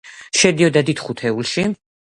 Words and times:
შედიოდა 0.37 0.85
დიდ 0.89 1.05
ხუთეულში. 1.07 1.69